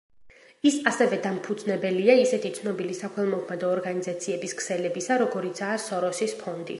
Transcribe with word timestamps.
ის 0.69 0.77
ასევე 0.91 1.19
დამფუძნებელია 1.25 2.15
ისეთი 2.21 2.51
ცნობილი 2.59 2.97
საქველმოქმედო 3.01 3.69
ორგანიზაციების 3.75 4.57
ქსელებისა, 4.63 5.21
როგორიცაა 5.25 5.81
„სოროსის 5.89 6.39
ფონდი“. 6.43 6.69